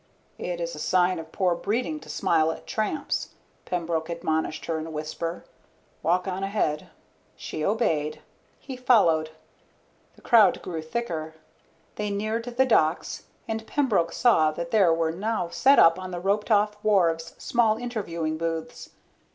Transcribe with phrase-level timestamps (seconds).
[0.39, 4.87] "It is a sign of poor breeding to smile at tramps," Pembroke admonished her in
[4.87, 5.45] a whisper.
[6.01, 6.87] "Walk on ahead."
[7.35, 8.19] She obeyed.
[8.59, 9.29] He followed.
[10.15, 11.35] The crowd grew thicker.
[11.97, 16.19] They neared the docks and Pembroke saw that there were now set up on the
[16.19, 18.89] roped off wharves small interviewing booths.